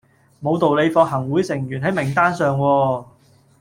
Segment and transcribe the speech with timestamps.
[0.39, 3.05] 無道理放行會成員喺名單上喎